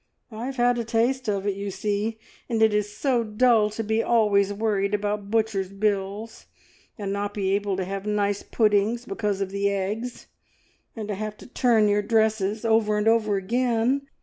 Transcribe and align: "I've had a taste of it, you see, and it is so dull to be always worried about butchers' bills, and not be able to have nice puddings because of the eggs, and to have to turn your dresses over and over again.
"I've 0.31 0.55
had 0.55 0.79
a 0.79 0.83
taste 0.83 1.27
of 1.27 1.45
it, 1.45 1.53
you 1.55 1.69
see, 1.69 2.17
and 2.49 2.63
it 2.63 2.73
is 2.73 2.97
so 2.97 3.23
dull 3.23 3.69
to 3.69 3.83
be 3.83 4.01
always 4.01 4.51
worried 4.51 4.95
about 4.95 5.29
butchers' 5.29 5.69
bills, 5.71 6.47
and 6.97 7.13
not 7.13 7.35
be 7.35 7.51
able 7.51 7.77
to 7.77 7.85
have 7.85 8.07
nice 8.07 8.41
puddings 8.41 9.05
because 9.05 9.41
of 9.41 9.51
the 9.51 9.69
eggs, 9.69 10.25
and 10.95 11.07
to 11.07 11.13
have 11.13 11.37
to 11.37 11.45
turn 11.45 11.87
your 11.87 12.01
dresses 12.01 12.65
over 12.65 12.97
and 12.97 13.07
over 13.07 13.35
again. 13.35 14.07